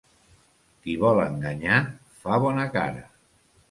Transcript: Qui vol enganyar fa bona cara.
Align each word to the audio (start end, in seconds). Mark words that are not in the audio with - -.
Qui 0.85 0.95
vol 1.03 1.23
enganyar 1.27 1.79
fa 2.25 2.43
bona 2.49 2.69
cara. 2.79 3.09